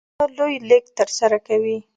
بیړۍ 0.03 0.09
د 0.15 0.15
بارونو 0.19 0.37
لوی 0.37 0.55
لېږد 0.69 0.91
ترسره 0.99 1.37
کوي. 1.47 1.77